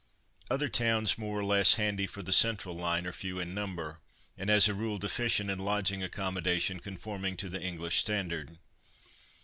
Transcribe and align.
Other 0.49 0.67
towns 0.67 1.19
more 1.19 1.37
or 1.37 1.45
less 1.45 1.75
handy 1.75 2.07
for 2.07 2.23
the 2.23 2.33
central 2.33 2.75
line 2.75 3.05
are 3.05 3.11
few 3.11 3.39
in 3.39 3.53
number, 3.53 3.99
and 4.35 4.49
as 4.49 4.67
a 4.67 4.73
rule 4.73 4.97
deficient 4.97 5.51
in 5.51 5.59
lodging 5.59 6.01
accommodation 6.01 6.79
conforming 6.79 7.37
to 7.37 7.49
the 7.49 7.61
English 7.61 7.97
standard. 7.97 8.57